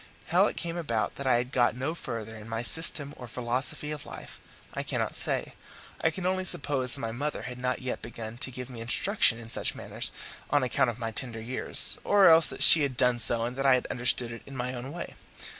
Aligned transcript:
How 0.29 0.47
it 0.47 0.57
came 0.57 0.77
about 0.77 1.13
that 1.17 1.27
I 1.27 1.35
had 1.35 1.51
got 1.51 1.75
no 1.75 1.93
further 1.93 2.35
in 2.35 2.49
my 2.49 2.63
system 2.63 3.13
or 3.17 3.27
philosophy 3.27 3.91
of 3.91 4.03
life 4.03 4.39
I 4.73 4.81
cannot 4.81 5.13
say; 5.13 5.53
I 6.03 6.09
can 6.09 6.25
only 6.25 6.43
suppose 6.43 6.93
that 6.93 6.99
my 6.99 7.11
mother 7.11 7.43
had 7.43 7.59
not 7.59 7.83
yet 7.83 8.01
begun 8.01 8.39
to 8.39 8.49
give 8.49 8.67
me 8.67 8.81
instruction 8.81 9.37
in 9.37 9.51
such 9.51 9.75
matters 9.75 10.11
on 10.49 10.63
account 10.63 10.89
of 10.89 10.97
my 10.97 11.11
tender 11.11 11.39
years, 11.39 11.99
or 12.03 12.25
else 12.25 12.47
that 12.47 12.63
she 12.63 12.81
had 12.81 12.97
done 12.97 13.19
so 13.19 13.43
and 13.45 13.55
that 13.57 13.65
I 13.67 13.75
had 13.75 13.85
understood 13.91 14.31
it 14.31 14.41
in 14.47 14.57
my 14.57 14.73
own 14.73 14.91
way. 14.91 15.13